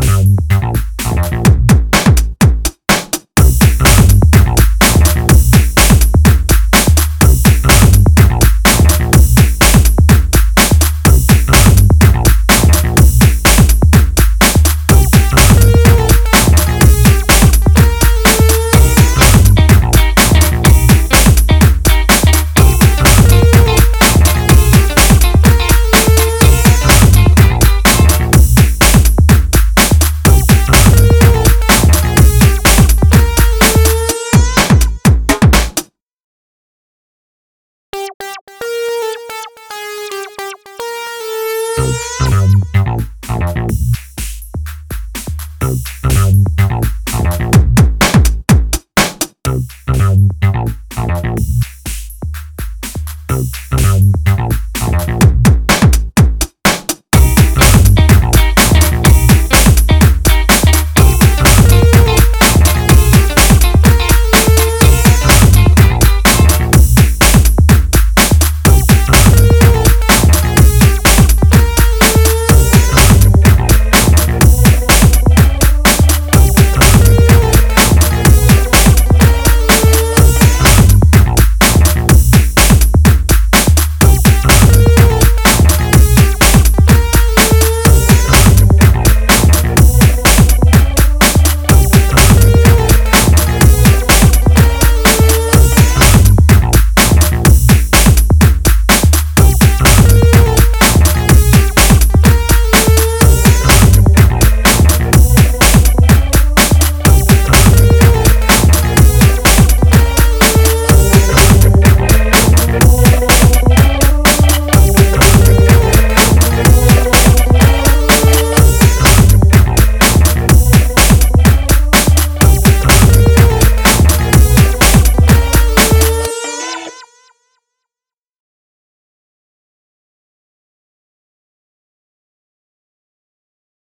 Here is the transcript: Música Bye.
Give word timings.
Música 0.00 0.59
Bye. 41.90 42.49